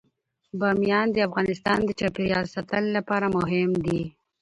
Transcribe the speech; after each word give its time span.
بامیان 0.59 1.07
د 1.11 1.17
افغانستان 1.27 1.79
د 1.85 1.89
چاپیریال 1.99 2.45
ساتنې 2.53 2.89
لپاره 2.97 3.25
مهم 3.37 3.71
دي. 3.85 4.01